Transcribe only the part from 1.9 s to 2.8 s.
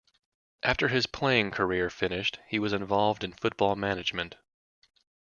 finished, he was